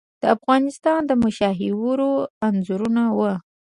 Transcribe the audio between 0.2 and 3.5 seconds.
د افغانستان د مشاهیرو انځورونه وو.